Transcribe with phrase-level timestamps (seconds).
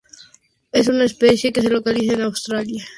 [0.71, 2.83] Es una especie que se localiza en Australia.